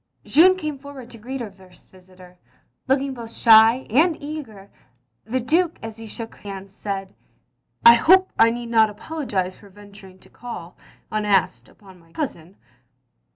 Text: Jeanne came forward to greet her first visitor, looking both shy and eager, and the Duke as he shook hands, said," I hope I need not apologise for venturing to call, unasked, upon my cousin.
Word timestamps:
Jeanne 0.25 0.55
came 0.57 0.79
forward 0.79 1.11
to 1.11 1.19
greet 1.19 1.41
her 1.41 1.51
first 1.51 1.91
visitor, 1.91 2.39
looking 2.87 3.13
both 3.13 3.31
shy 3.31 3.85
and 3.91 4.17
eager, 4.19 4.71
and 5.25 5.31
the 5.35 5.39
Duke 5.39 5.77
as 5.83 5.97
he 5.97 6.07
shook 6.07 6.37
hands, 6.37 6.73
said," 6.73 7.13
I 7.85 7.93
hope 7.93 8.31
I 8.39 8.49
need 8.49 8.69
not 8.71 8.89
apologise 8.89 9.59
for 9.59 9.69
venturing 9.69 10.17
to 10.17 10.29
call, 10.31 10.75
unasked, 11.11 11.69
upon 11.69 11.99
my 11.99 12.13
cousin. 12.13 12.57